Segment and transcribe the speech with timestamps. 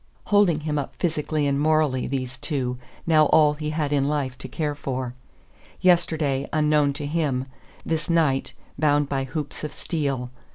[0.25, 4.47] Holding him up physically and morally, these two, now all he had in life to
[4.47, 5.13] care for.
[5.79, 7.45] Yesterday, unknown to him;
[7.85, 10.31] this night, bound by hoops of steel.